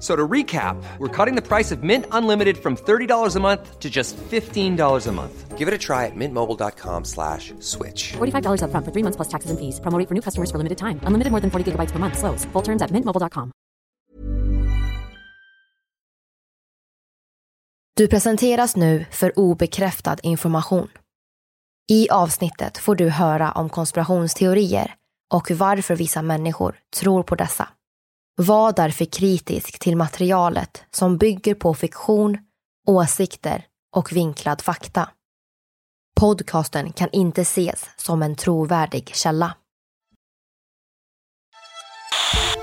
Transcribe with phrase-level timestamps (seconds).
[0.00, 3.90] So to recap, we're cutting the price of Mint Unlimited from $30 a month to
[3.90, 5.58] just $15 a month.
[5.58, 8.12] Give it a try at mintmobile.com slash switch.
[8.16, 9.78] $45 upfront for three months plus taxes and fees.
[9.80, 11.00] Promo for new customers for limited time.
[11.04, 12.16] Unlimited more than 40 gigabytes per month.
[12.18, 12.46] Slows.
[12.52, 13.52] Full terms at mintmobile.com.
[17.96, 20.88] Du presenteras nu för obekräftad information.
[21.90, 24.94] I avsnittet får du höra om konspirationsteorier
[25.34, 27.68] och varför vissa människor tror på dessa.
[28.36, 32.38] Var därför kritisk till materialet som bygger på fiktion,
[32.88, 33.64] åsikter
[33.96, 35.08] och vinklad fakta.
[36.20, 39.54] Podcasten kan inte ses som en trovärdig källa.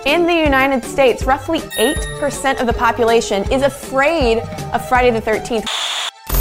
[0.05, 4.37] In the United States, roughly 8% of the population is afraid
[4.73, 5.65] of Friday the 13th.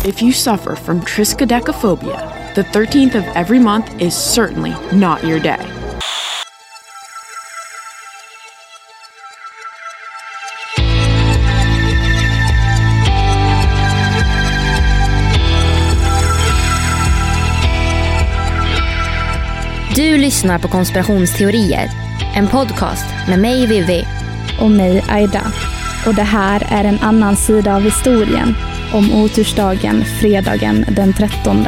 [0.04, 5.85] If you suffer from triskaidekaphobia, the 13th of every month is certainly not your day.
[19.96, 21.90] Du lyssnar på konspirationsteorier.
[22.34, 24.04] En podcast med mig Vivi.
[24.60, 25.42] och mig Aida.
[26.06, 28.54] Och det här är en annan sida av historien
[28.94, 31.66] om otursdagen fredagen den 13.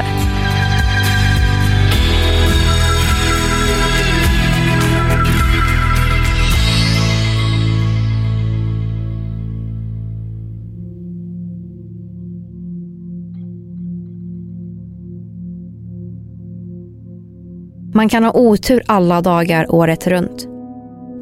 [17.99, 20.49] Man kan ha otur alla dagar året runt.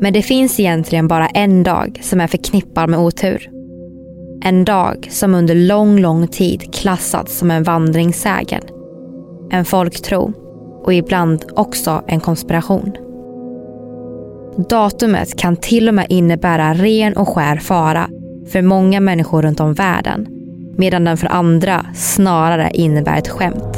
[0.01, 3.51] Men det finns egentligen bara en dag som är förknippad med otur.
[4.43, 8.63] En dag som under lång, lång tid klassats som en vandringssägen.
[9.51, 10.33] En folktro
[10.85, 12.93] och ibland också en konspiration.
[14.69, 18.09] Datumet kan till och med innebära ren och skär fara
[18.53, 20.27] för många människor runt om världen
[20.77, 23.77] medan den för andra snarare innebär ett skämt.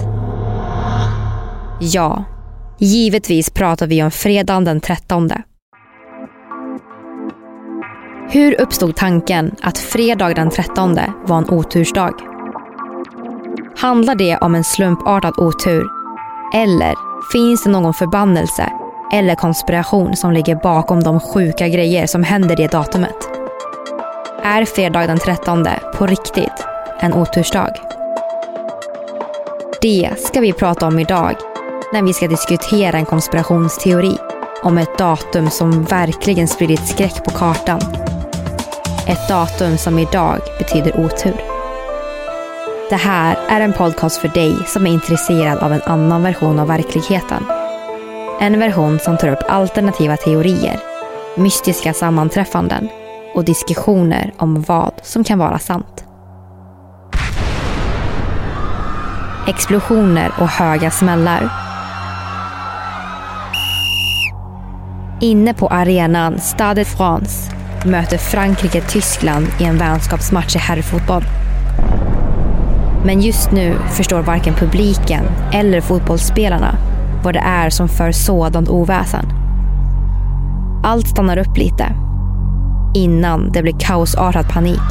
[1.81, 2.25] Ja,
[2.79, 5.31] givetvis pratar vi om fredagen den 13.
[8.31, 12.13] Hur uppstod tanken att fredag den 13 var en otursdag?
[13.77, 15.87] Handlar det om en slumpartad otur?
[16.55, 16.95] Eller
[17.33, 18.73] finns det någon förbannelse
[19.13, 23.29] eller konspiration som ligger bakom de sjuka grejer som händer det datumet?
[24.43, 26.67] Är fredag den 13 på riktigt
[27.01, 27.75] en otursdag?
[29.83, 31.35] Det ska vi prata om idag
[31.93, 34.19] när vi ska diskutera en konspirationsteori
[34.63, 37.81] om ett datum som verkligen spridit skräck på kartan.
[39.07, 41.37] Ett datum som idag betyder otur.
[42.91, 46.69] Det här är en podcast för dig som är intresserad av en annan version av
[46.69, 47.45] verkligheten.
[48.41, 50.81] En version som tar upp alternativa teorier,
[51.37, 52.89] mystiska sammanträffanden
[53.35, 56.05] och diskussioner om vad som kan vara sant.
[59.49, 61.68] Explosioner och höga smällar.
[65.21, 67.53] Inne på arenan Stade de France
[67.87, 71.23] möter Frankrike Tyskland i en vänskapsmatch i herrfotboll.
[73.05, 76.77] Men just nu förstår varken publiken eller fotbollsspelarna
[77.25, 79.27] vad det är som för sådant oväsen.
[80.85, 81.87] Allt stannar upp lite
[82.95, 84.89] innan det blir kaosartad panik.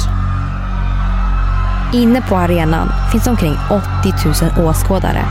[1.94, 3.54] Inne på arenan finns omkring
[4.02, 5.22] 80 000 åskådare.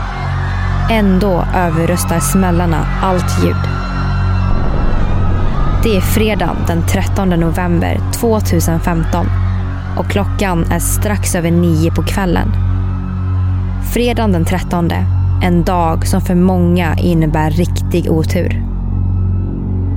[0.90, 3.67] Ändå överröstar smällarna allt ljud.
[5.88, 9.26] Det är fredagen den 13 november 2015
[9.98, 12.48] och klockan är strax över nio på kvällen.
[13.92, 14.90] Fredagen den 13,
[15.42, 18.62] en dag som för många innebär riktig otur.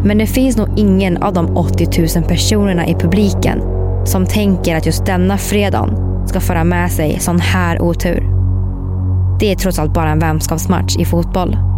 [0.03, 3.61] Men det finns nog ingen av de 80 000 personerna i publiken
[4.05, 5.89] som tänker att just denna fredag
[6.27, 8.23] ska föra med sig sån här otur.
[9.39, 11.70] Det är trots allt bara en vänskapsmatch i fotboll.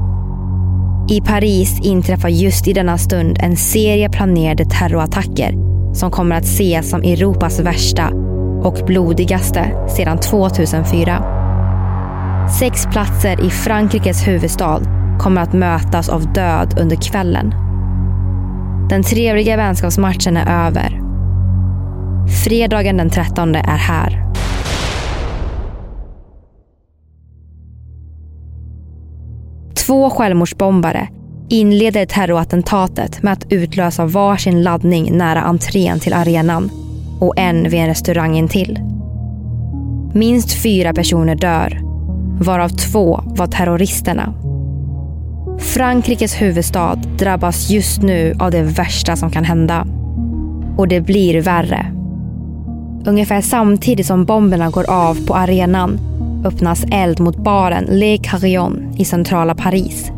[1.09, 5.53] I Paris inträffar just i denna stund en serie planerade terrorattacker
[5.93, 8.09] som kommer att ses som Europas värsta
[8.63, 11.23] och blodigaste sedan 2004.
[12.59, 14.81] Sex platser i Frankrikes huvudstad
[15.19, 17.53] kommer att mötas av död under kvällen.
[18.89, 21.01] Den trevliga vänskapsmatchen är över.
[22.43, 24.32] Fredagen den 13 är här.
[29.85, 31.07] Två självmordsbombare
[31.49, 36.71] inleder terrorattentatet med att utlösa varsin laddning nära entrén till arenan
[37.19, 38.79] och en vid en restaurang intill.
[40.13, 41.81] Minst fyra personer dör,
[42.41, 44.33] varav två var terroristerna.
[45.59, 49.87] Frankrikes huvudstad drabbas just nu av det värsta som kan hända.
[50.77, 51.85] Och det blir värre.
[53.05, 55.99] Ungefär samtidigt som bomberna går av på arenan
[56.45, 60.11] öppnas eld mot baren Le Carillon i centrala Paris.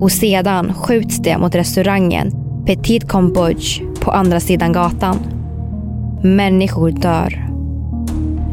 [0.00, 2.32] Och sedan skjuts det mot restaurangen
[2.66, 5.16] Petit Cambodge på andra sidan gatan.
[6.22, 7.46] Människor dör.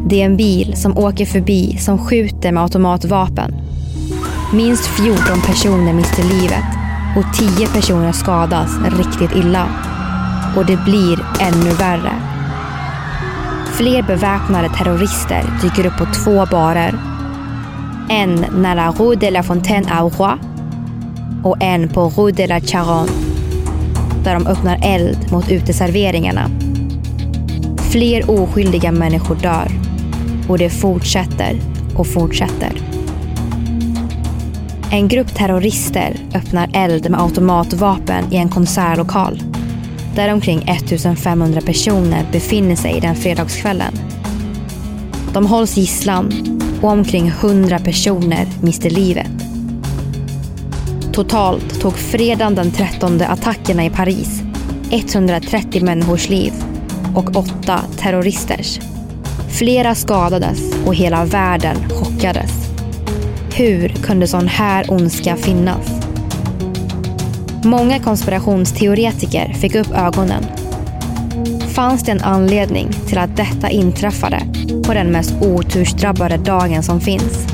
[0.10, 3.56] Det är en bil som åker förbi som skjuter med automatvapen.
[4.54, 6.66] Minst 14 personer mister livet
[7.18, 9.68] och 10 personer skadas riktigt illa.
[10.58, 12.33] Och det blir ännu värre.
[13.78, 16.96] Fler beväpnade terrorister dyker upp på två barer.
[18.10, 20.38] En nära Rue de la Fontaine au Roi
[21.44, 23.12] och en på Rue de la Charonne
[24.24, 26.50] där de öppnar eld mot uteserveringarna.
[27.92, 29.68] Fler oskyldiga människor dör
[30.50, 31.60] och det fortsätter
[31.96, 32.72] och fortsätter.
[34.92, 39.53] En grupp terrorister öppnar eld med automatvapen i en konsertlokal
[40.16, 43.94] där omkring 1500 personer befinner sig den fredagskvällen.
[45.34, 46.32] De hålls gisslan
[46.82, 49.32] och omkring 100 personer mister livet.
[51.14, 54.44] Totalt tog fredagen den 13 attackerna i Paris
[54.94, 56.54] 130 människors liv
[57.16, 58.80] och åtta terroristers.
[59.50, 62.52] Flera skadades och hela världen chockades.
[63.56, 66.03] Hur kunde sån här ondska finnas?
[67.66, 70.44] Många konspirationsteoretiker fick upp ögonen.
[71.68, 74.42] Fanns det en anledning till att detta inträffade
[74.86, 77.48] på den mest otursdrabbade dagen som finns?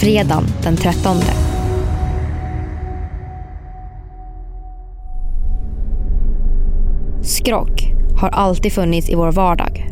[0.00, 1.16] Fredagen den 13.
[7.22, 9.90] Skrock har alltid funnits i vår vardag.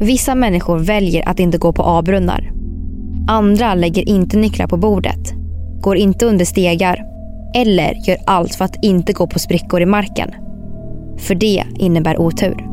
[0.00, 2.52] Vissa människor väljer att inte gå på A-brunnar.
[3.28, 5.32] Andra lägger inte nycklar på bordet,
[5.80, 7.11] går inte under stegar
[7.54, 10.30] eller gör allt för att inte gå på sprickor i marken.
[11.18, 12.66] För det innebär otur.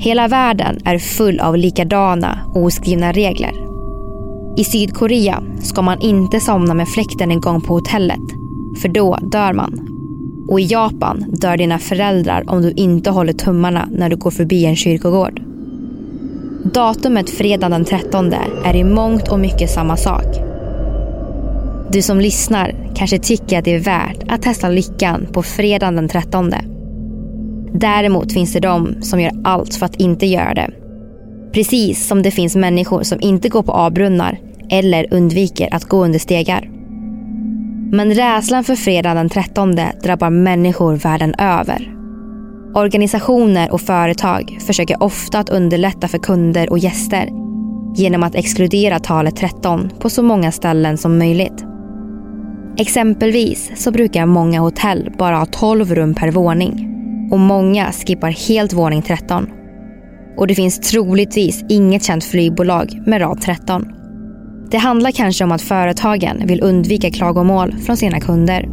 [0.00, 3.52] Hela världen är full av likadana oskrivna regler.
[4.56, 8.20] I Sydkorea ska man inte somna med fläkten en gång på hotellet,
[8.82, 9.86] för då dör man.
[10.48, 14.64] Och i Japan dör dina föräldrar om du inte håller tummarna när du går förbi
[14.66, 15.40] en kyrkogård.
[16.64, 18.32] Datumet fredag den 13
[18.64, 20.49] är i mångt och mycket samma sak.
[21.92, 26.08] Du som lyssnar kanske tycker att det är värt att testa lyckan på fredagen den
[26.08, 26.52] 13.
[27.72, 30.70] Däremot finns det de som gör allt för att inte göra det.
[31.52, 34.38] Precis som det finns människor som inte går på A-brunnar
[34.70, 36.70] eller undviker att gå under stegar.
[37.92, 41.94] Men rädslan för fredagen den 13 drabbar människor världen över.
[42.74, 47.28] Organisationer och företag försöker ofta att underlätta för kunder och gäster
[47.96, 51.64] genom att exkludera talet 13 på så många ställen som möjligt.
[52.76, 56.86] Exempelvis så brukar många hotell bara ha 12 rum per våning
[57.32, 59.46] och många skippar helt våning 13.
[60.36, 63.88] Och det finns troligtvis inget känt flygbolag med rad 13.
[64.70, 68.68] Det handlar kanske om att företagen vill undvika klagomål från sina kunder.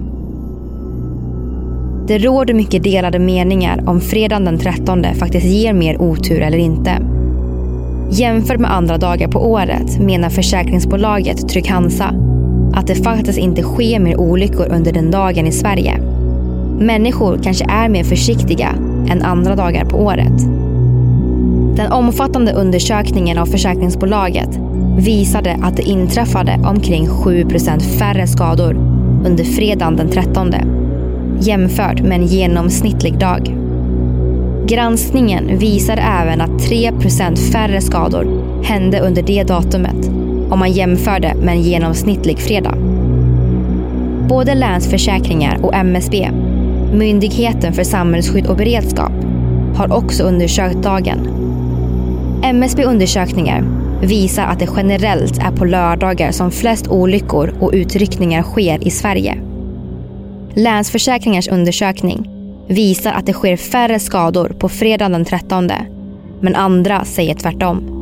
[2.08, 7.02] Det råder mycket delade meningar om fredagen den 13 faktiskt ger mer otur eller inte.
[8.12, 12.14] Jämfört med andra dagar på året menar försäkringsbolaget Trygg-Hansa
[12.78, 15.98] att det faktiskt inte sker mer olyckor under den dagen i Sverige.
[16.80, 18.70] Människor kanske är mer försiktiga
[19.10, 20.42] än andra dagar på året.
[21.76, 24.50] Den omfattande undersökningen av försäkringsbolaget
[24.98, 28.74] visade att det inträffade omkring 7% färre skador
[29.26, 30.54] under fredagen den 13
[31.40, 33.56] jämfört med en genomsnittlig dag.
[34.68, 41.56] Granskningen visar även att 3% färre skador hände under det datumet om man jämförde med
[41.56, 42.76] en genomsnittlig fredag.
[44.30, 46.32] Både Länsförsäkringar och MSB,
[46.94, 49.12] Myndigheten för samhällsskydd och beredskap,
[49.76, 51.28] har också undersökt dagen.
[52.44, 53.64] MSB undersökningar
[54.02, 59.38] visar att det generellt är på lördagar som flest olyckor och utryckningar sker i Sverige.
[60.54, 62.30] Länsförsäkringars undersökning
[62.68, 65.70] visar att det sker färre skador på fredagen den 13.
[66.42, 67.97] Men andra säger tvärtom.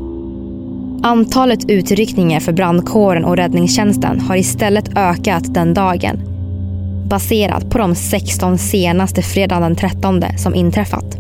[1.04, 6.20] Antalet utryckningar för brandkåren och räddningstjänsten har istället ökat den dagen.
[7.10, 11.18] Baserat på de 16 senaste fredagen den 13 som inträffat.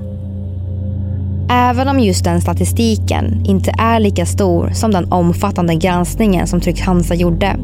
[1.49, 6.81] Även om just den statistiken inte är lika stor som den omfattande granskningen som Trygg
[6.81, 7.57] Hansa gjorde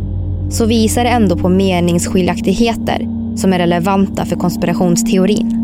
[0.49, 5.57] så visar det ändå på meningsskiljaktigheter som är relevanta för konspirationsteorin.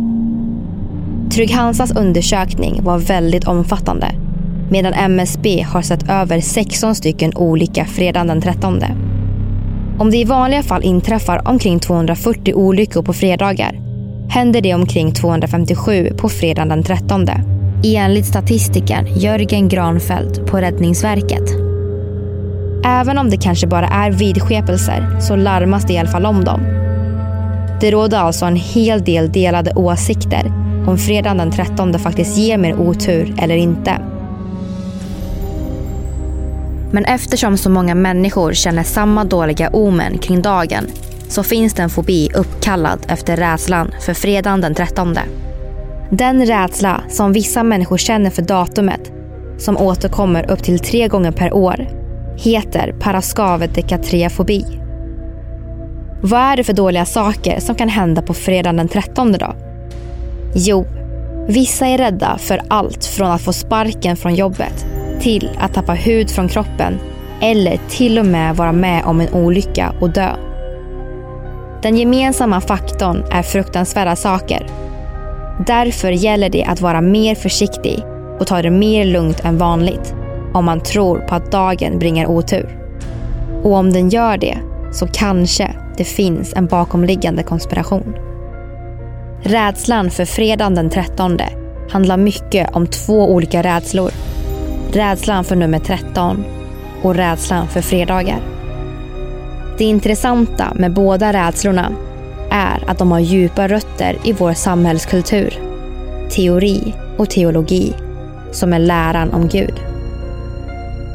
[1.31, 4.11] Trygg-Hansas undersökning var väldigt omfattande
[4.69, 8.83] medan MSB har sett över 16 stycken olika fredagen den 13.
[9.99, 13.79] Om det i vanliga fall inträffar omkring 240 olyckor på fredagar
[14.29, 17.25] händer det omkring 257 på fredagen den 13
[17.83, 21.49] enligt statistikern Jörgen Granfeldt på Räddningsverket.
[22.85, 26.59] Även om det kanske bara är vidskepelser så larmas det i alla fall om dem.
[27.81, 30.51] Det råder alltså en hel del delade åsikter
[30.87, 33.91] om fredagen den 13 faktiskt ger mer otur eller inte.
[36.91, 40.87] Men eftersom så många människor känner samma dåliga omen kring dagen
[41.29, 45.17] så finns det en fobi uppkallad efter rädslan för fredagen den 13.
[46.09, 49.11] Den rädsla som vissa människor känner för datumet,
[49.57, 51.87] som återkommer upp till tre gånger per år,
[52.37, 54.65] heter paraskavedekatriafobi.
[56.21, 59.55] Vad är det för dåliga saker som kan hända på fredagen den 13 då?
[60.55, 60.85] Jo,
[61.47, 66.29] vissa är rädda för allt från att få sparken från jobbet till att tappa hud
[66.29, 66.99] från kroppen
[67.41, 70.35] eller till och med vara med om en olycka och dö.
[71.81, 74.67] Den gemensamma faktorn är fruktansvärda saker.
[75.67, 78.03] Därför gäller det att vara mer försiktig
[78.39, 80.13] och ta det mer lugnt än vanligt
[80.53, 82.77] om man tror på att dagen bringar otur.
[83.63, 84.57] Och om den gör det
[84.91, 88.15] så kanske det finns en bakomliggande konspiration.
[89.41, 91.37] Rädslan för fredagen den 13
[91.89, 94.11] handlar mycket om två olika rädslor.
[94.91, 96.45] Rädslan för nummer 13
[97.03, 98.39] och rädslan för fredagar.
[99.77, 101.91] Det intressanta med båda rädslorna
[102.51, 105.53] är att de har djupa rötter i vår samhällskultur,
[106.29, 107.93] teori och teologi,
[108.51, 109.81] som är läran om Gud.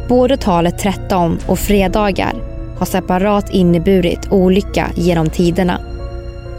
[0.08, 2.34] Både talet 13 och fredagar
[2.78, 5.80] har separat inneburit olycka genom tiderna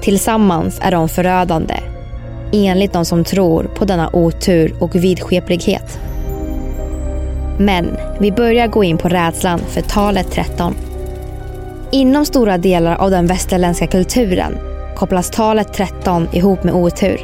[0.04, 1.76] Tillsammans är de förödande,
[2.52, 6.00] enligt de som tror på denna otur och vidskeplighet.
[7.58, 10.76] Men vi börjar gå in på rädslan för talet 13.
[11.92, 14.58] Inom stora delar av den västerländska kulturen
[14.96, 17.22] kopplas talet 13 ihop med otur.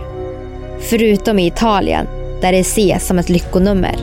[0.89, 2.07] Förutom i Italien,
[2.41, 3.95] där det ses som ett lyckonummer.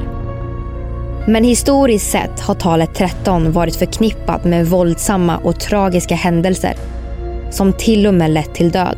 [1.27, 6.75] Men historiskt sett har talet 13 varit förknippat med våldsamma och tragiska händelser
[7.51, 8.97] som till och med lett till död.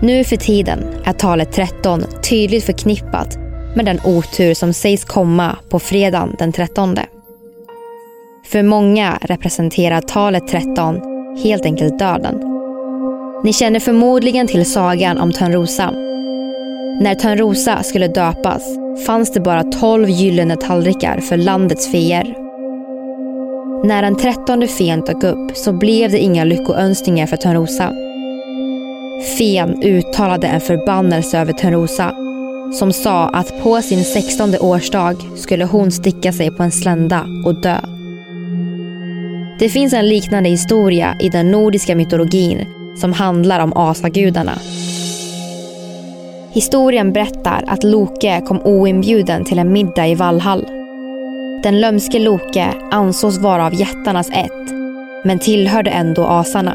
[0.00, 3.38] Nu för tiden är talet 13 tydligt förknippat
[3.74, 6.96] med den otur som sägs komma på fredagen den 13.
[8.46, 11.00] För många representerar talet 13
[11.44, 12.42] helt enkelt döden.
[13.44, 15.90] Ni känner förmodligen till sagan om Törnrosa.
[17.00, 18.62] När Törnrosa skulle döpas
[19.06, 22.42] fanns det bara 12 gyllene tallrikar för landets feer
[23.84, 27.92] när den trettonde fen dök upp så blev det inga lyckoönskningar för Törnrosa.
[29.38, 32.14] Fen uttalade en förbannelse över Törnrosa
[32.78, 37.54] som sa att på sin sextonde årsdag skulle hon sticka sig på en slända och
[37.54, 37.80] dö.
[39.58, 44.58] Det finns en liknande historia i den nordiska mytologin som handlar om asagudarna.
[46.52, 50.66] Historien berättar att Loke kom oinbjuden till en middag i Valhall
[51.62, 54.72] den lömske Loke ansågs vara av jättarnas ett,
[55.24, 56.74] men tillhörde ändå asarna.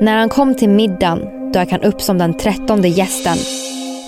[0.00, 3.36] När han kom till middagen dök han upp som den trettonde gästen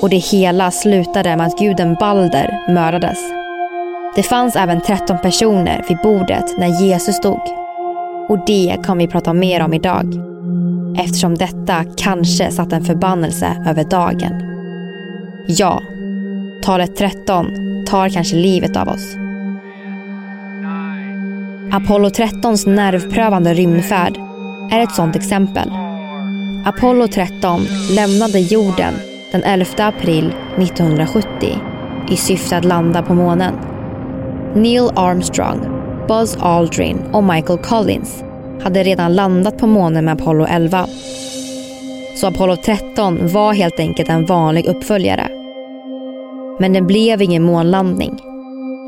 [0.03, 3.19] och det hela slutade med att guden Balder mördades.
[4.17, 7.41] Det fanns även 13 personer vid bordet när Jesus dog.
[8.29, 10.15] Och det kan vi prata mer om idag.
[10.99, 14.43] Eftersom detta kanske satte en förbannelse över dagen.
[15.49, 15.83] Ja,
[16.63, 17.47] Talet 13
[17.87, 19.17] tar kanske livet av oss.
[21.73, 24.17] Apollo 13s nervprövande rymdfärd
[24.73, 25.71] är ett sådant exempel.
[26.67, 28.95] Apollo 13 lämnade jorden
[29.33, 31.59] den 11 april 1970
[32.11, 33.55] i syfte att landa på månen.
[34.55, 35.61] Neil Armstrong,
[36.09, 38.25] Buzz Aldrin och Michael Collins
[38.63, 40.87] hade redan landat på månen med Apollo 11.
[42.17, 45.29] Så Apollo 13 var helt enkelt en vanlig uppföljare.
[46.59, 48.21] Men det blev ingen månlandning.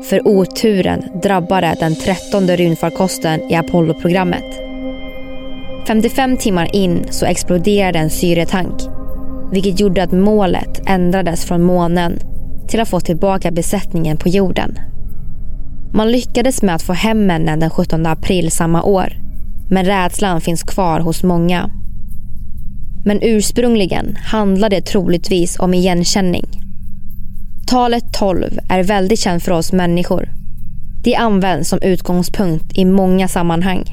[0.09, 4.45] För oturen drabbade den trettonde rymdfarkosten i Apollo-programmet.
[5.87, 8.98] 55 timmar in så exploderade en syretank
[9.51, 12.19] vilket gjorde att målet ändrades från månen
[12.67, 14.79] till att få tillbaka besättningen på jorden.
[15.93, 19.13] Man lyckades med att få hem männen den 17 april samma år
[19.69, 21.69] men rädslan finns kvar hos många.
[23.05, 26.45] Men ursprungligen handlade det troligtvis om igenkänning.
[27.67, 30.29] Talet 12 är väldigt känt för oss människor.
[31.03, 33.83] Det används som utgångspunkt i många sammanhang.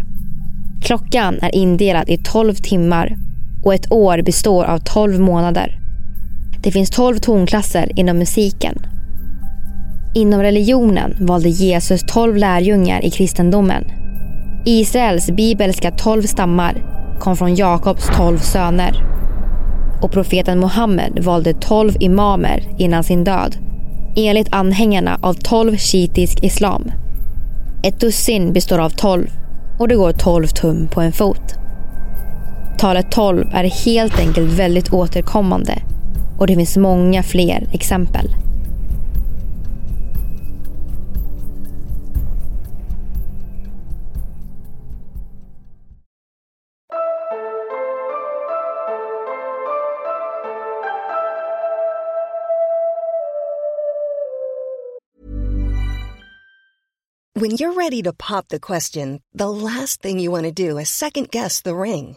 [0.83, 3.17] Klockan är indelad i 12 timmar
[3.67, 5.79] och ett år består av 12 månader.
[6.63, 8.87] Det finns 12 tonklasser inom musiken.
[10.15, 13.85] Inom religionen valde Jesus 12 lärjungar i kristendomen.
[14.65, 16.85] Israels bibelska 12 stammar
[17.21, 19.05] kom från Jakobs 12 söner.
[20.03, 23.57] Och profeten Muhammed valde 12 imamer innan sin död
[24.17, 26.91] enligt anhängarna av 12 shiitisk islam.
[27.83, 29.31] Ett dussin består av 12
[29.79, 31.66] och det går 12 tum på en fot.
[32.79, 35.83] Talet 12 är helt enkelt väldigt återkommande
[36.39, 38.35] och det finns många fler exempel.
[57.35, 60.89] When you're ready to pop the question, the last thing you want to do is
[60.89, 62.17] second guess the ring.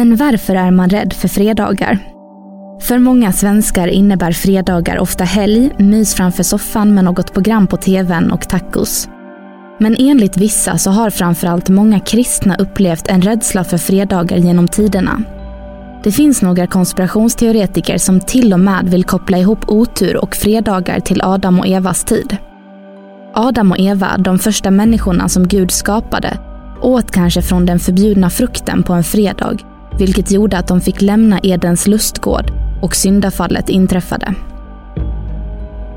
[0.00, 1.98] Men varför är man rädd för fredagar?
[2.80, 8.32] För många svenskar innebär fredagar ofta helg, mys framför soffan med något program på tvn
[8.32, 9.08] och tacos.
[9.78, 15.22] Men enligt vissa så har framförallt många kristna upplevt en rädsla för fredagar genom tiderna.
[16.04, 21.22] Det finns några konspirationsteoretiker som till och med vill koppla ihop otur och fredagar till
[21.22, 22.36] Adam och Evas tid.
[23.34, 26.38] Adam och Eva, de första människorna som Gud skapade,
[26.80, 29.56] åt kanske från den förbjudna frukten på en fredag,
[30.00, 34.34] vilket gjorde att de fick lämna Edens lustgård och syndafallet inträffade.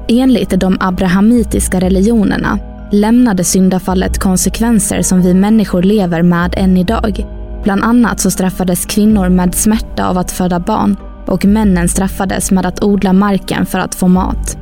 [0.08, 2.60] Enligt de abrahamitiska religionerna
[2.92, 7.26] lämnade syndafallet konsekvenser som vi människor lever med än idag.
[7.64, 12.66] Bland annat så straffades kvinnor med smärta av att föda barn och männen straffades med
[12.66, 14.58] att odla marken för att få mat.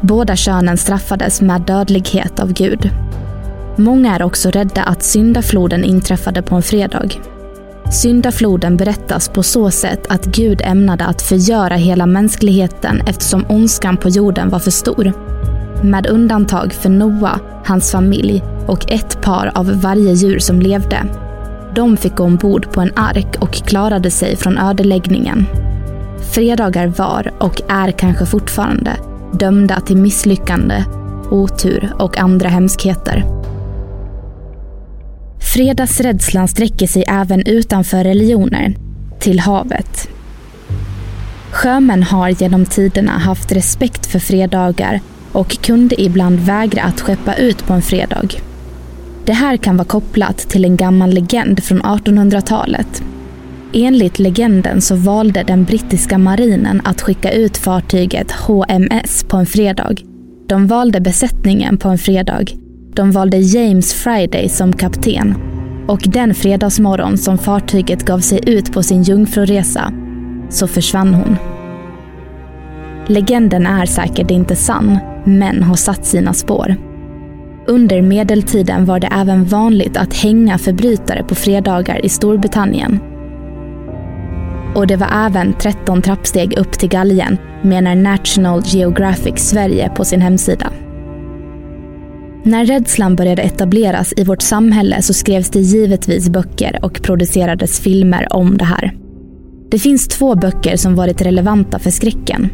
[0.00, 2.90] Båda könen straffades med dödlighet av Gud.
[3.76, 7.08] Många är också rädda att syndafloden inträffade på en fredag.
[7.92, 14.08] Syndafloden berättas på så sätt att Gud ämnade att förgöra hela mänskligheten eftersom ondskan på
[14.08, 15.12] jorden var för stor.
[15.82, 21.04] med undantag för Noa, hans familj och ett par av varje djur som levde.
[21.74, 25.46] De fick gå ombord på en ark och klarade sig från ödeläggningen.
[26.32, 28.96] Fredagar var, och är kanske fortfarande,
[29.32, 30.84] dömda till misslyckande,
[31.30, 33.41] otur och andra hemskheter.
[35.52, 38.74] Fredagsrädslan sträcker sig även utanför religioner,
[39.20, 40.08] till havet.
[41.50, 45.00] Sjömän har genom tiderna haft respekt för fredagar
[45.32, 48.28] och kunde ibland vägra att skeppa ut på en fredag.
[49.24, 53.02] Det här kan vara kopplat till en gammal legend från 1800-talet.
[53.72, 59.94] Enligt legenden så valde den brittiska marinen att skicka ut fartyget HMS på en fredag.
[60.46, 62.61] De valde besättningen på en fredag.
[62.94, 65.34] De valde James Friday som kapten.
[65.86, 69.92] Och den fredagsmorgon som fartyget gav sig ut på sin jungfruresa
[70.50, 71.36] så försvann hon.
[73.06, 76.76] Legenden är säkert inte sann, men har satt sina spår.
[77.66, 83.00] Under medeltiden var det även vanligt att hänga förbrytare på fredagar i Storbritannien.
[84.74, 90.20] Och det var även 13 trappsteg upp till galgen, menar National Geographic Sverige på sin
[90.20, 90.72] hemsida.
[92.44, 98.32] När rädslan började etableras i vårt samhälle så skrevs det givetvis böcker och producerades filmer
[98.32, 98.96] om det här.
[99.70, 102.48] Det finns två böcker som varit relevanta för skräcken.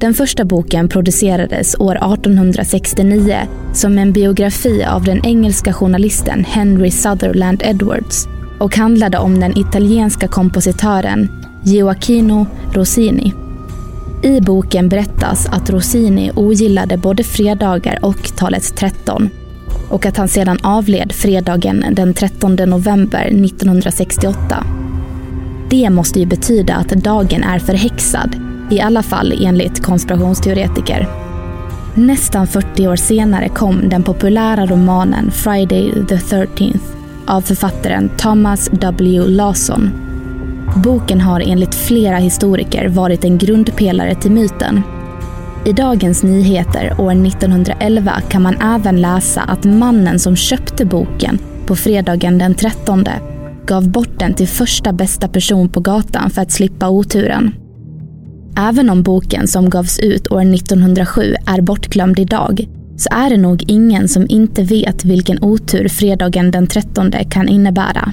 [0.00, 3.36] Den första boken producerades år 1869
[3.74, 8.26] som en biografi av den engelska journalisten Henry Sutherland Edwards
[8.58, 11.28] och handlade om den italienska kompositören
[11.64, 13.32] Gioacchino Rossini.
[14.22, 19.30] I boken berättas att Rossini ogillade både fredagar och talet 13
[19.90, 24.66] och att han sedan avled fredagen den 13 november 1968.
[25.70, 28.36] Det måste ju betyda att dagen är förhäxad
[28.70, 31.08] i alla fall enligt konspirationsteoretiker.
[31.94, 36.80] Nästan 40 år senare kom den populära romanen Friday the 13th
[37.26, 39.22] av författaren Thomas W.
[39.26, 40.11] Lawson.
[40.76, 44.82] Boken har enligt flera historiker varit en grundpelare till myten.
[45.64, 51.76] I Dagens Nyheter år 1911 kan man även läsa att mannen som köpte boken på
[51.76, 53.04] fredagen den 13
[53.66, 57.54] gav bort den till första bästa person på gatan för att slippa oturen.
[58.58, 63.64] Även om boken som gavs ut år 1907 är bortglömd idag så är det nog
[63.68, 68.12] ingen som inte vet vilken otur fredagen den 13 kan innebära.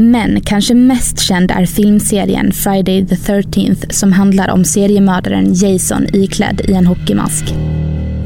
[0.00, 6.60] Men kanske mest känd är filmserien Friday the 13th som handlar om seriemördaren Jason iklädd
[6.68, 7.44] i en hockeymask.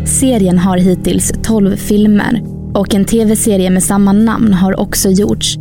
[0.06, 2.42] Serien har hittills 12 filmer
[2.74, 5.56] och en tv-serie med samma namn har också gjorts,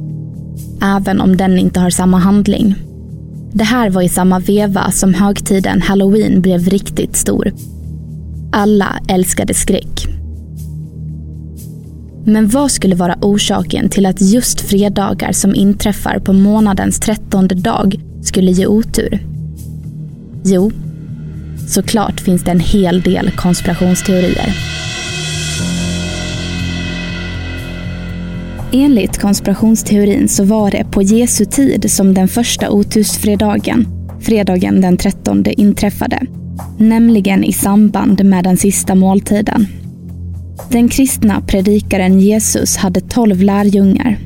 [0.81, 2.75] även om den inte har samma handling.
[3.53, 7.51] Det här var i samma veva som högtiden halloween blev riktigt stor.
[8.51, 10.10] Alla älskade skräck.
[12.25, 17.95] Men vad skulle vara orsaken till att just fredagar som inträffar på månadens trettonde dag
[18.23, 19.19] skulle ge otur?
[20.43, 20.71] Jo,
[21.67, 24.53] såklart finns det en hel del konspirationsteorier.
[28.73, 33.87] Enligt konspirationsteorin så var det på Jesu tid som den första otursfredagen,
[34.21, 36.21] fredagen den 13, inträffade.
[36.77, 39.80] Nämligen i samband med den sista måltiden.
[40.69, 44.17] Den kristna predikaren Jesus hade tolv lärjungar.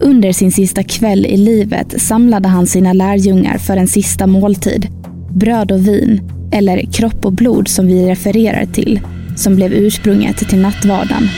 [0.00, 4.88] Under sin sista kväll i livet samlade han sina lärjungar för en sista måltid.
[5.30, 6.20] Bröd och vin,
[6.52, 9.00] eller kropp och blod som vi refererar till,
[9.36, 11.28] som blev ursprunget till nattvarden.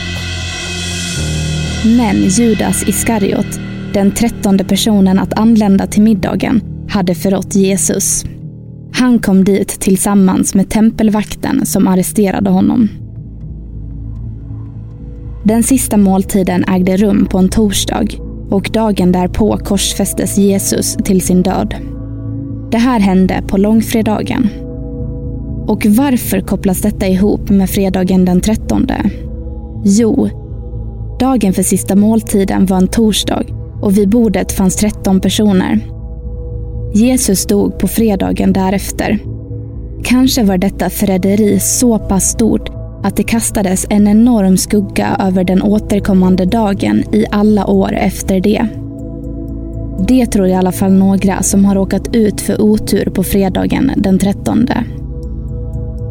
[1.85, 3.61] Men Judas Iskariot,
[3.93, 8.25] den trettonde personen att anlända till middagen, hade förrått Jesus.
[8.93, 12.89] Han kom dit tillsammans med tempelvakten som arresterade honom.
[15.43, 18.07] Den sista måltiden ägde rum på en torsdag
[18.51, 21.75] och dagen därpå korsfästes Jesus till sin död.
[22.71, 24.49] Det här hände på långfredagen.
[25.67, 28.87] Och varför kopplas detta ihop med fredagen den 13?
[29.85, 30.29] Jo,
[31.19, 33.43] Dagen för sista måltiden var en torsdag
[33.83, 35.81] och vid bordet fanns 13 personer.
[36.95, 39.19] Jesus dog på fredagen därefter.
[40.05, 42.78] Kanske var detta förräderi så pass stort
[43.09, 48.67] att det kastades en enorm skugga över den återkommande dagen i alla år efter det.
[50.09, 54.19] Det tror i alla fall några som har råkat ut för otur på fredagen den
[54.19, 54.69] 13.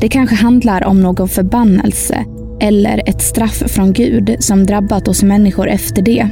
[0.02, 2.26] Det kanske handlar om någon förbannelse
[2.60, 6.30] eller ett straff från Gud som drabbat oss människor efter det.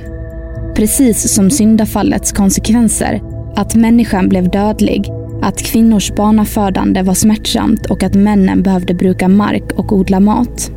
[0.75, 3.21] Precis som syndafallets konsekvenser,
[3.55, 5.11] att människan blev dödlig,
[5.45, 10.71] att kvinnors barnafödande var smärtsamt och att männen behövde bruka mark och odla mat.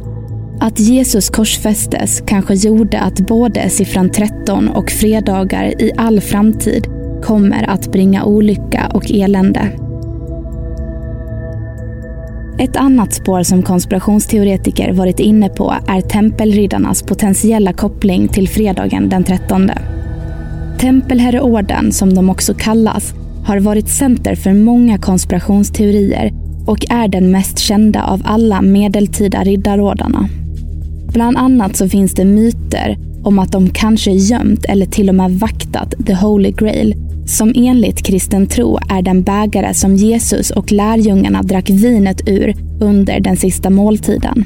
[0.60, 6.86] Att Jesus korsfästes kanske gjorde att både siffran 13 och fredagar i all framtid
[7.22, 9.60] kommer att bringa olycka och elände.
[12.58, 19.24] Ett annat spår som konspirationsteoretiker varit inne på är tempelriddarnas potentiella koppling till fredagen den
[19.24, 19.70] 13.
[20.80, 23.14] Tempelherreorden, som de också kallas,
[23.48, 26.32] har varit center för många konspirationsteorier
[26.66, 30.28] och är den mest kända av alla medeltida riddarordarna.
[31.12, 35.30] Bland annat så finns det myter om att de kanske gömt eller till och med
[35.30, 36.94] vaktat the Holy Grail
[37.26, 43.20] som enligt kristen tro är den bägare som Jesus och lärjungarna drack vinet ur under
[43.20, 44.44] den sista måltiden.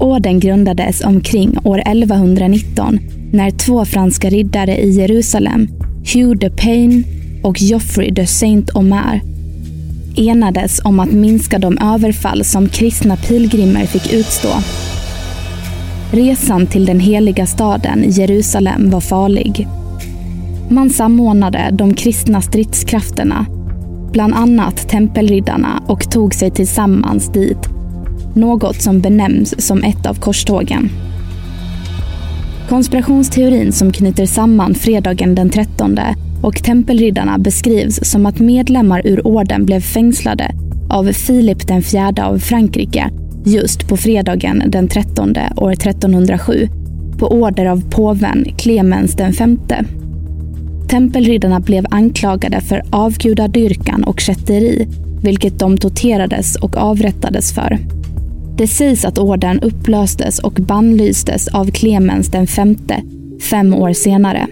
[0.00, 2.98] Orden grundades omkring år 1119
[3.32, 5.68] när två franska riddare i Jerusalem,
[6.14, 7.02] Hugh de Payne
[7.42, 9.20] och Geoffrey de Saint-Omer,
[10.16, 14.48] enades om att minska de överfall som kristna pilgrimer fick utstå.
[16.12, 19.68] Resan till den heliga staden Jerusalem var farlig
[20.70, 23.46] man samordnade de kristna stridskrafterna,
[24.12, 27.68] bland annat tempelriddarna och tog sig tillsammans dit.
[28.34, 30.90] Något som benämns som ett av korstågen.
[32.68, 35.98] Konspirationsteorin som knyter samman fredagen den 13
[36.42, 40.50] och tempelriddarna beskrivs som att medlemmar ur orden blev fängslade
[40.90, 43.10] av Filip den fjärde av Frankrike
[43.46, 46.68] just på fredagen den 13 år 1307
[47.18, 49.84] på order av påven Clemens den femte.
[50.88, 54.88] Tempelriddarna blev anklagade för avgudadyrkan och kätteri,
[55.22, 57.97] vilket de torterades och avrättades för.
[58.58, 63.02] Det sägs att orden upplöstes och bannlystes av Clemens den femte
[63.50, 64.46] fem år senare.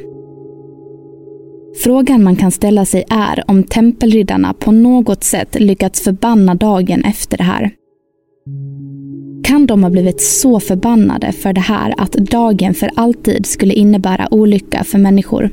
[1.84, 7.36] Frågan man kan ställa sig är om tempelriddarna på något sätt lyckats förbanna dagen efter
[7.36, 7.70] det här.
[9.44, 14.28] Kan de ha blivit så förbannade för det här att dagen för alltid skulle innebära
[14.30, 15.50] olycka för människor?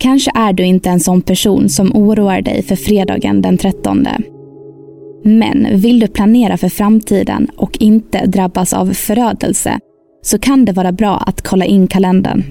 [0.00, 4.06] Kanske är du inte en sån person som oroar dig för fredagen den 13.
[5.22, 9.78] Men vill du planera för framtiden och inte drabbas av förödelse
[10.22, 12.44] så kan det vara bra att kolla in kalendern.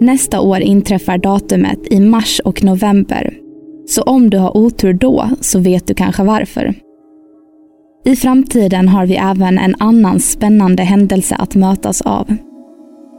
[0.00, 3.34] Nästa år inträffar datumet i mars och november.
[3.86, 6.74] Så om du har otur då så vet du kanske varför.
[8.04, 12.36] I framtiden har vi även en annan spännande händelse att mötas av.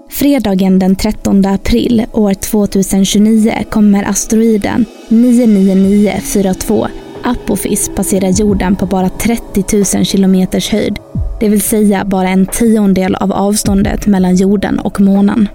[0.10, 6.88] Fredagen den 13 april år 2029 kommer asteroiden 99942
[7.26, 11.00] Apophis passerar jorden på bara 30 000 kilometers höjd.
[11.40, 15.50] Det vill säga bara en tiondel av avståndet mellan jorden och månen.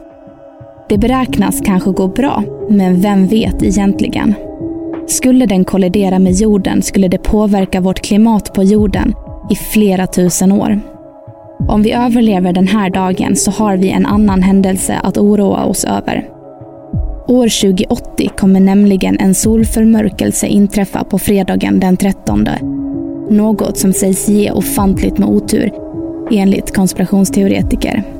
[0.88, 4.34] Det beräknas kanske gå bra, men vem vet egentligen?
[5.06, 9.14] Skulle den kollidera med jorden skulle det påverka vårt klimat på jorden
[9.50, 10.80] i flera tusen år.
[11.68, 15.84] Om vi överlever den här dagen så har vi en annan händelse att oroa oss
[15.84, 16.39] över.
[17.30, 22.48] År 2080 kommer nämligen en solförmörkelse inträffa på fredagen den 13.
[23.30, 25.72] Något som sägs ge ofantligt med otur,
[26.30, 28.19] enligt konspirationsteoretiker.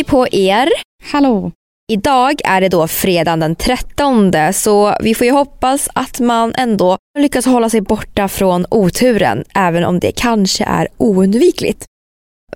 [0.00, 0.68] Hej på er!
[1.04, 1.52] Hallå!
[1.92, 6.98] Idag är det då fredagen den 13 så vi får ju hoppas att man ändå
[7.18, 11.84] lyckas hålla sig borta från oturen även om det kanske är oundvikligt.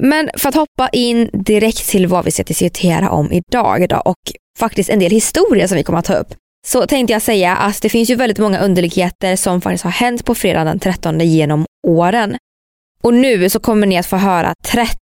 [0.00, 4.33] Men för att hoppa in direkt till vad vi ska diskutera om idag då, och
[4.59, 6.35] faktiskt en del historia som vi kommer att ta upp
[6.66, 10.24] så tänkte jag säga att det finns ju väldigt många underligheter som faktiskt har hänt
[10.24, 12.37] på fredagen den 13 genom åren.
[13.02, 15.04] Och nu så kommer ni att få höra 13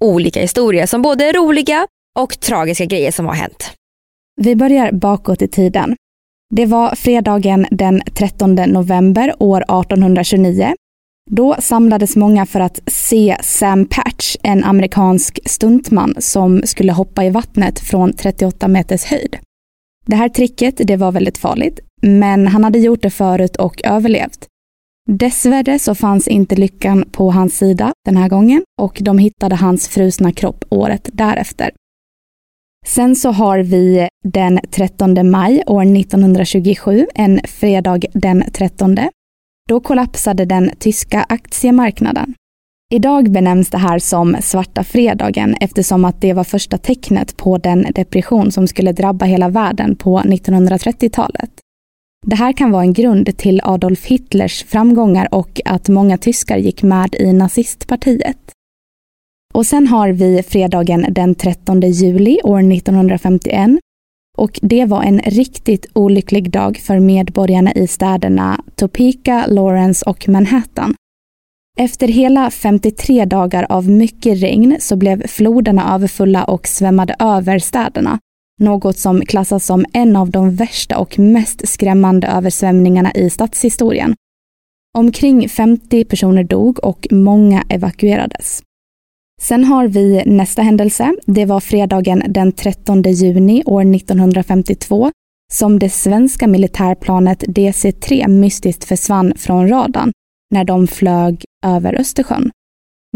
[0.00, 1.86] olika historier som både är roliga
[2.18, 3.72] och tragiska grejer som har hänt.
[4.40, 5.96] Vi börjar bakåt i tiden.
[6.54, 10.74] Det var fredagen den 13 november år 1829.
[11.30, 17.30] Då samlades många för att se Sam Patch, en amerikansk stuntman som skulle hoppa i
[17.30, 19.36] vattnet från 38 meters höjd.
[20.06, 24.46] Det här tricket det var väldigt farligt, men han hade gjort det förut och överlevt.
[25.12, 29.88] Dessvärre så fanns inte lyckan på hans sida den här gången och de hittade hans
[29.88, 31.70] frusna kropp året därefter.
[32.86, 38.96] Sen så har vi den 13 maj år 1927, en fredag den 13.
[39.68, 42.34] Då kollapsade den tyska aktiemarknaden.
[42.94, 47.86] Idag benämns det här som svarta fredagen eftersom att det var första tecknet på den
[47.94, 51.50] depression som skulle drabba hela världen på 1930-talet.
[52.26, 56.82] Det här kan vara en grund till Adolf Hitlers framgångar och att många tyskar gick
[56.82, 58.52] med i nazistpartiet.
[59.54, 63.70] Och sen har vi fredagen den 13 juli år 1951
[64.38, 70.94] och det var en riktigt olycklig dag för medborgarna i städerna Topeka, Lawrence och Manhattan.
[71.78, 78.18] Efter hela 53 dagar av mycket regn så blev floderna överfulla och svämmade över städerna.
[78.58, 84.14] Något som klassas som en av de värsta och mest skrämmande översvämningarna i stadshistorien.
[84.98, 88.62] Omkring 50 personer dog och många evakuerades.
[89.42, 91.14] Sen har vi nästa händelse.
[91.26, 95.10] Det var fredagen den 13 juni år 1952
[95.52, 100.12] som det svenska militärplanet DC-3 mystiskt försvann från radarn
[100.50, 102.50] när de flög över Östersjön.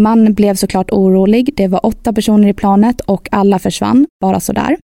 [0.00, 1.50] Man blev såklart orolig.
[1.56, 4.76] Det var åtta personer i planet och alla försvann, bara sådär.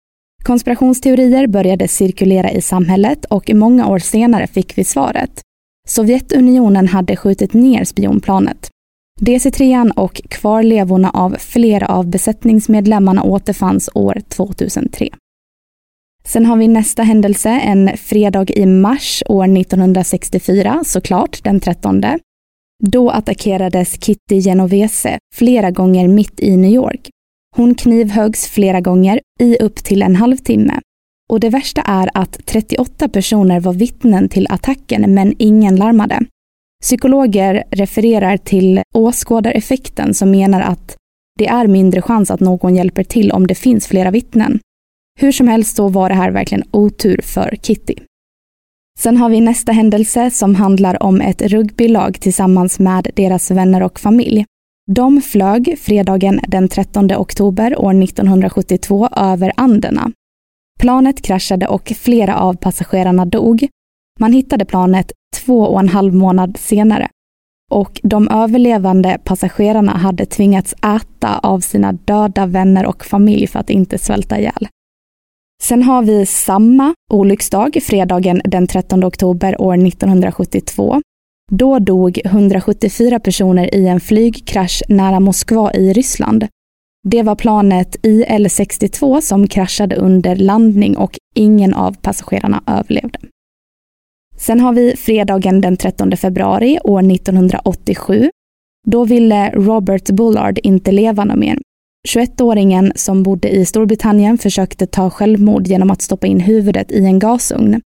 [0.46, 5.40] Konspirationsteorier började cirkulera i samhället och många år senare fick vi svaret.
[5.88, 8.70] Sovjetunionen hade skjutit ner spionplanet.
[9.20, 15.08] DC-3 och kvarlevorna av flera av besättningsmedlemmarna återfanns år 2003.
[16.24, 22.02] Sen har vi nästa händelse, en fredag i mars år 1964, såklart den 13.
[22.84, 27.10] Då attackerades Kitty Genovese flera gånger mitt i New York.
[27.56, 30.80] Hon knivhögs flera gånger i upp till en halvtimme.
[31.30, 36.20] Och det värsta är att 38 personer var vittnen till attacken men ingen larmade.
[36.82, 40.96] Psykologer refererar till åskådareffekten som menar att
[41.38, 44.58] det är mindre chans att någon hjälper till om det finns flera vittnen.
[45.20, 47.94] Hur som helst så var det här verkligen otur för Kitty.
[48.98, 54.00] Sen har vi nästa händelse som handlar om ett rugbylag tillsammans med deras vänner och
[54.00, 54.44] familj.
[54.90, 60.10] De flög fredagen den 13 oktober år 1972 över Anderna.
[60.80, 63.68] Planet kraschade och flera av passagerarna dog.
[64.20, 67.08] Man hittade planet två och en halv månad senare.
[67.70, 73.70] Och de överlevande passagerarna hade tvingats äta av sina döda vänner och familj för att
[73.70, 74.68] inte svälta ihjäl.
[75.62, 81.02] Sen har vi samma olycksdag, fredagen den 13 oktober år 1972.
[81.52, 86.46] Då dog 174 personer i en flygkrasch nära Moskva i Ryssland.
[87.08, 93.18] Det var planet IL-62 som kraschade under landning och ingen av passagerarna överlevde.
[94.36, 98.30] Sen har vi fredagen den 13 februari år 1987.
[98.86, 101.58] Då ville Robert Bullard inte leva något mer.
[102.08, 107.18] 21-åringen som bodde i Storbritannien försökte ta självmord genom att stoppa in huvudet i en
[107.18, 107.80] gasugn.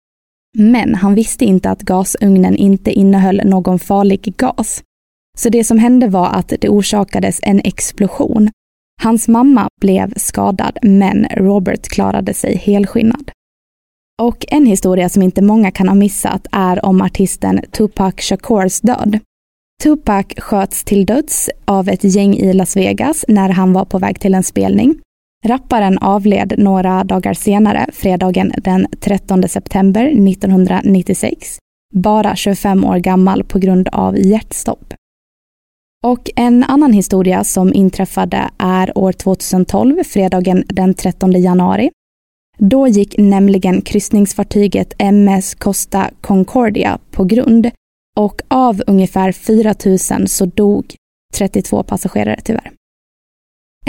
[0.59, 4.83] Men han visste inte att gasugnen inte innehöll någon farlig gas.
[5.39, 8.51] Så det som hände var att det orsakades en explosion.
[9.03, 13.31] Hans mamma blev skadad, men Robert klarade sig helskinnad.
[14.23, 19.19] Och en historia som inte många kan ha missat är om artisten Tupac Shakurs död.
[19.83, 24.21] Tupac sköts till döds av ett gäng i Las Vegas när han var på väg
[24.21, 25.01] till en spelning.
[25.47, 31.59] Rapparen avled några dagar senare, fredagen den 13 september 1996,
[31.95, 34.95] bara 25 år gammal på grund av hjärtstopp.
[36.07, 41.91] Och en annan historia som inträffade är år 2012, fredagen den 13 januari.
[42.59, 47.71] Då gick nämligen kryssningsfartyget MS Costa Concordia på grund
[48.17, 49.75] och av ungefär 4
[50.19, 50.95] 000 så dog
[51.35, 52.80] 32 passagerare tyvärr.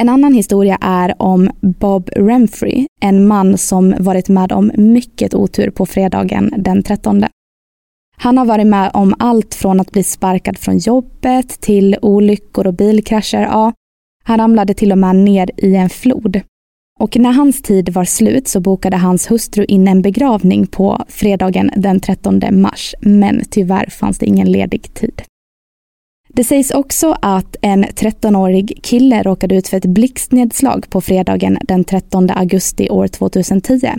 [0.02, 5.70] En annan historia är om Bob Renfrey, en man som varit med om mycket otur
[5.70, 7.26] på fredagen den 13.
[8.18, 12.74] Han har varit med om allt från att bli sparkad från jobbet till olyckor och
[12.74, 13.42] bilkrascher.
[13.42, 13.74] Ja,
[14.24, 16.42] han ramlade till och med ner i en flod.
[17.00, 21.72] Och när hans tid var slut så bokade hans hustru in en begravning på fredagen
[21.76, 25.22] den 13 mars, men tyvärr fanns det ingen ledig tid.
[26.34, 31.84] Det sägs också att en 13-årig kille råkade ut för ett blixtnedslag på fredagen den
[31.84, 33.90] 13 augusti år 2010.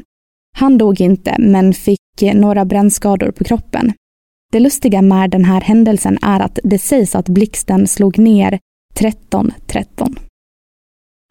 [0.56, 2.00] Han dog inte, men fick
[2.34, 3.92] några brännskador på kroppen.
[4.52, 8.58] Det lustiga med den här händelsen är att det sägs att blixten slog ner
[8.98, 9.52] 13.13.
[9.66, 10.16] 13.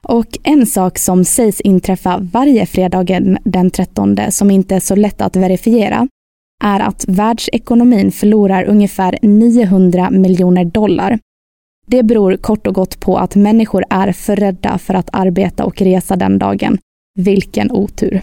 [0.04, 5.22] Och en sak som sägs inträffa varje fredagen den 13 som inte är så lätt
[5.22, 6.08] att verifiera
[6.62, 11.20] är att världsekonomin förlorar ungefär 900 miljoner dollar.
[11.88, 15.82] Det beror kort och gott på att människor är för rädda för att arbeta och
[15.82, 16.78] resa den dagen.
[17.20, 18.22] Vilken otur.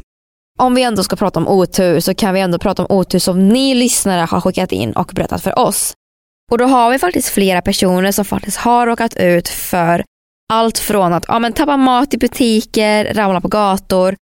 [0.59, 3.49] Om vi ändå ska prata om otur så kan vi ändå prata om otur som
[3.49, 5.95] ni lyssnare har skickat in och berättat för oss.
[6.51, 10.05] Och då har vi faktiskt flera personer som faktiskt har råkat ut för
[10.53, 14.17] allt från att ja, men tappa mat i butiker, ramla på gator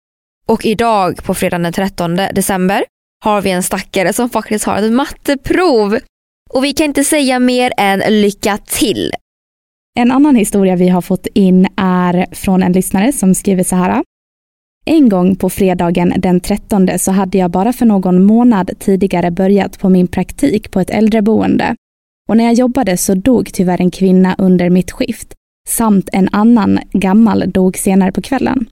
[0.46, 2.84] och idag på fredagen den 13 december
[3.22, 5.98] har vi en stackare som faktiskt har ett matteprov.
[6.50, 9.12] Och vi kan inte säga mer än lycka till.
[9.98, 14.02] En annan historia vi har fått in är från en lyssnare som skriver så här.
[14.84, 19.78] En gång på fredagen den 13 så hade jag bara för någon månad tidigare börjat
[19.78, 21.76] på min praktik på ett äldreboende.
[22.28, 25.34] Och när jag jobbade så dog tyvärr en kvinna under mitt skift
[25.68, 28.66] samt en annan gammal dog senare på kvällen.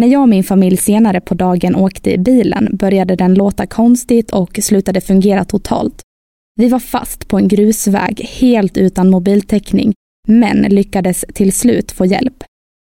[0.00, 4.30] När jag och min familj senare på dagen åkte i bilen började den låta konstigt
[4.30, 6.02] och slutade fungera totalt.
[6.56, 9.92] Vi var fast på en grusväg helt utan mobiltäckning,
[10.28, 12.44] men lyckades till slut få hjälp.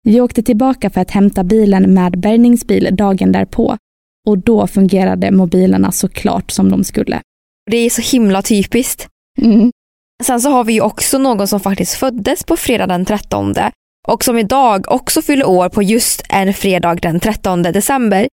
[0.02, 3.76] Vi åkte tillbaka för att hämta bilen med bärgningsbil dagen därpå
[4.28, 7.20] och då fungerade mobilerna såklart som de skulle.
[7.70, 9.08] Det är så himla typiskt.
[9.42, 9.70] Mm.
[10.24, 13.54] Sen så har vi ju också någon som faktiskt föddes på fredag den 13
[14.08, 18.28] och som idag också fyller år på just en fredag den 13 december.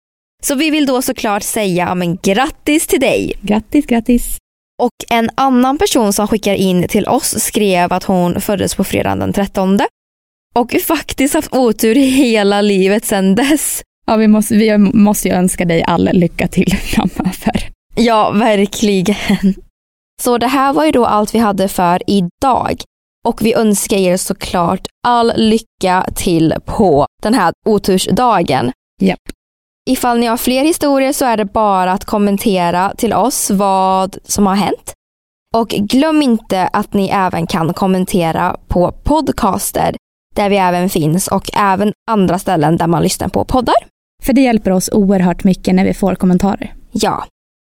[0.43, 3.34] Så vi vill då såklart säga men grattis till dig.
[3.41, 4.38] Grattis, grattis.
[4.82, 9.19] Och en annan person som skickar in till oss skrev att hon föddes på fredagen
[9.19, 9.80] den 13
[10.55, 13.82] och faktiskt haft otur hela livet sedan dess.
[14.05, 17.69] Ja, vi måste, vi måste ju önska dig all lycka till framöver.
[17.95, 19.55] Ja, verkligen.
[20.22, 22.82] Så det här var ju då allt vi hade för idag.
[23.28, 28.72] Och vi önskar er såklart all lycka till på den här otursdagen.
[29.01, 29.19] Japp.
[29.89, 34.47] Ifall ni har fler historier så är det bara att kommentera till oss vad som
[34.47, 34.93] har hänt.
[35.55, 39.95] Och glöm inte att ni även kan kommentera på podcaster
[40.36, 43.76] där vi även finns och även andra ställen där man lyssnar på poddar.
[44.24, 46.74] För det hjälper oss oerhört mycket när vi får kommentarer.
[46.91, 47.24] Ja.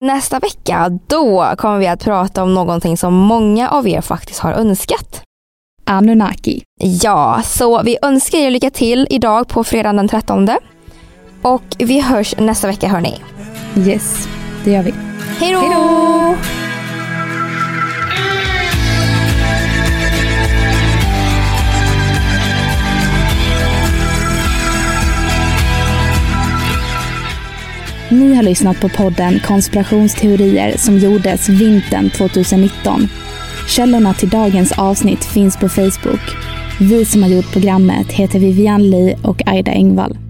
[0.04, 4.52] Nästa vecka, då kommer vi att prata om någonting som många av er faktiskt har
[4.52, 5.22] önskat.
[5.88, 6.62] Anunnaki.
[7.02, 10.48] Ja, så vi önskar er lycka till idag på fredagen den 13.
[11.42, 13.14] Och vi hörs nästa vecka hörni.
[13.76, 14.28] Yes,
[14.64, 14.94] det gör vi.
[15.40, 16.34] Hej då!
[28.10, 33.08] Ni har lyssnat på podden Konspirationsteorier som gjordes vintern 2019.
[33.68, 36.20] Källorna till dagens avsnitt finns på Facebook.
[36.80, 40.27] Vi som har gjort programmet heter Vivian Lee och Aida Engvall.